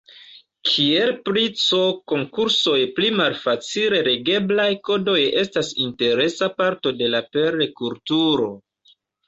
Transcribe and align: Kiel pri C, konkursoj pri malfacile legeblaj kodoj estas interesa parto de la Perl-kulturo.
Kiel 0.69 1.11
pri 1.27 1.43
C, 1.63 1.81
konkursoj 2.13 2.73
pri 2.95 3.11
malfacile 3.19 4.01
legeblaj 4.09 4.67
kodoj 4.91 5.17
estas 5.45 5.71
interesa 5.87 6.53
parto 6.59 6.97
de 7.05 7.15
la 7.15 7.25
Perl-kulturo. 7.37 8.53